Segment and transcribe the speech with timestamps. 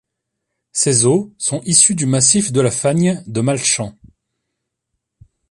[0.71, 3.95] Ses eaux sont issues du massif de la fagne de Malchamps.